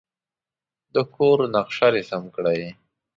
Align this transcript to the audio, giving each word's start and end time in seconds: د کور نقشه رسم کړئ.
د 0.93 0.95
کور 1.15 1.39
نقشه 1.55 1.87
رسم 1.95 2.23
کړئ. 2.35 2.61